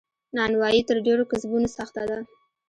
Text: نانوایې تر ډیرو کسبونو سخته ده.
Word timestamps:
نانوایې 0.35 0.81
تر 0.89 0.97
ډیرو 1.05 1.29
کسبونو 1.31 1.67
سخته 1.77 2.01
ده. 2.09 2.19